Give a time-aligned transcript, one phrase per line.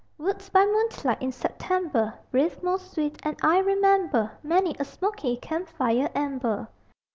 [0.17, 5.69] Woods by moonlight in September Breathe most sweet; and I remember Many a smoky camp
[5.69, 6.67] fire ember.